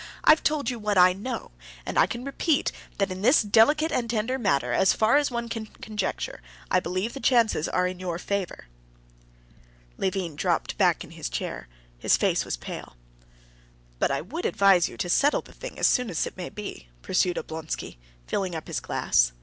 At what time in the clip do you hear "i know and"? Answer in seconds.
0.97-1.99